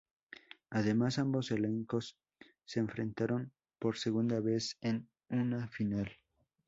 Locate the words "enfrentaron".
2.79-3.53